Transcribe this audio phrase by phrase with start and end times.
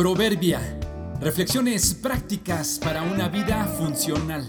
[0.00, 0.62] Proverbia.
[1.20, 4.46] Reflexiones prácticas para una vida funcional.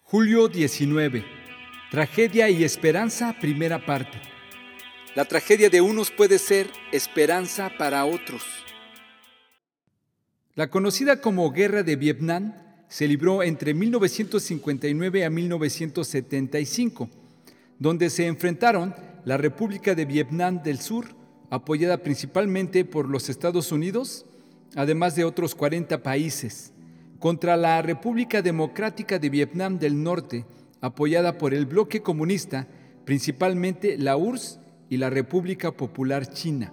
[0.00, 1.26] Julio 19.
[1.90, 4.18] Tragedia y esperanza, primera parte.
[5.14, 8.42] La tragedia de unos puede ser esperanza para otros.
[10.54, 12.54] La conocida como Guerra de Vietnam
[12.88, 17.10] se libró entre 1959 a 1975,
[17.78, 18.94] donde se enfrentaron
[19.26, 24.26] la República de Vietnam del Sur, apoyada principalmente por los Estados Unidos,
[24.74, 26.72] además de otros 40 países,
[27.18, 30.44] contra la República Democrática de Vietnam del Norte,
[30.80, 32.66] apoyada por el bloque comunista,
[33.04, 36.72] principalmente la URSS y la República Popular China.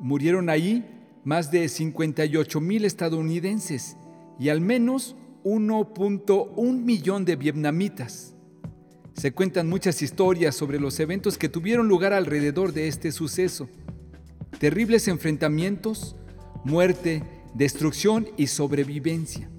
[0.00, 0.84] Murieron allí
[1.24, 3.96] más de 58 mil estadounidenses
[4.38, 8.34] y al menos 1.1 millón de vietnamitas.
[9.14, 13.68] Se cuentan muchas historias sobre los eventos que tuvieron lugar alrededor de este suceso.
[14.62, 16.14] Terribles enfrentamientos,
[16.62, 19.50] muerte, destrucción y sobrevivencia.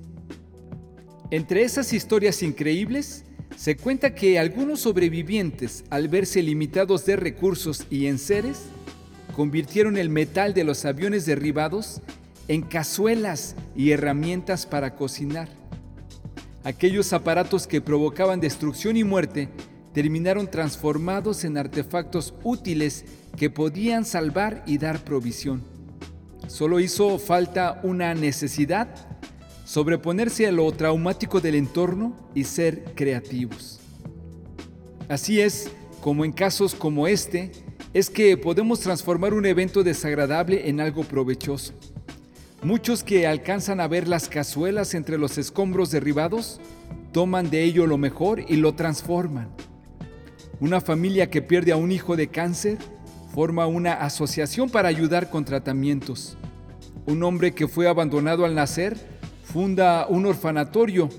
[1.29, 3.25] Entre esas historias increíbles,
[3.57, 8.61] se cuenta que algunos sobrevivientes, al verse limitados de recursos y enseres,
[9.35, 11.99] convirtieron el metal de los aviones derribados
[12.47, 15.49] en cazuelas y herramientas para cocinar.
[16.63, 19.49] Aquellos aparatos que provocaban destrucción y muerte
[19.93, 23.03] terminaron transformados en artefactos útiles
[23.37, 25.63] que podían salvar y dar provisión.
[26.47, 28.87] Solo hizo falta una necesidad,
[29.65, 33.79] sobreponerse a lo traumático del entorno y ser creativos.
[35.09, 35.69] Así es
[36.01, 37.51] como en casos como este,
[37.93, 41.73] es que podemos transformar un evento desagradable en algo provechoso.
[42.61, 46.59] Muchos que alcanzan a ver las cazuelas entre los escombros derribados,
[47.11, 49.49] toman de ello lo mejor y lo transforman.
[50.59, 52.77] Una familia que pierde a un hijo de cáncer
[53.33, 56.37] forma una asociación para ayudar con tratamientos.
[57.07, 58.95] Un hombre que fue abandonado al nacer
[59.43, 61.09] funda un orfanatorio.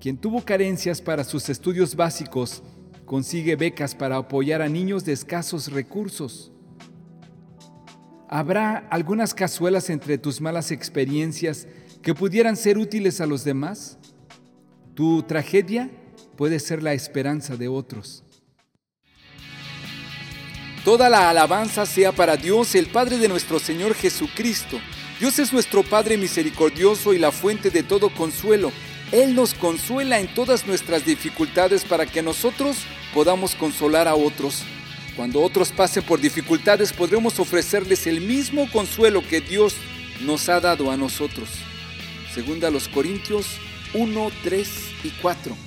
[0.00, 2.62] Quien tuvo carencias para sus estudios básicos
[3.04, 6.52] consigue becas para apoyar a niños de escasos recursos.
[8.28, 11.66] ¿Habrá algunas cazuelas entre tus malas experiencias
[12.02, 13.98] que pudieran ser útiles a los demás?
[14.94, 15.90] Tu tragedia
[16.36, 18.25] puede ser la esperanza de otros.
[20.86, 24.78] Toda la alabanza sea para Dios, el Padre de nuestro Señor Jesucristo.
[25.18, 28.70] Dios es nuestro Padre misericordioso y la fuente de todo consuelo.
[29.10, 32.76] Él nos consuela en todas nuestras dificultades para que nosotros
[33.12, 34.62] podamos consolar a otros.
[35.16, 39.74] Cuando otros pasen por dificultades podremos ofrecerles el mismo consuelo que Dios
[40.20, 41.48] nos ha dado a nosotros.
[42.32, 43.58] Segunda los Corintios
[43.92, 44.68] 1, 3
[45.02, 45.65] y 4.